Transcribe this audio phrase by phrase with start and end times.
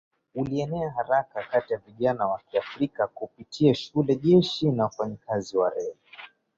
[0.35, 5.97] ulienea haraka kati ya vijana Wa kiafrika kupitia shule jeshi na wafanyakazi wa reli